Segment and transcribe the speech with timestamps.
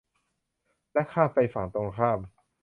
[0.93, 2.19] และข้ามไปฝั่งตรงข้าม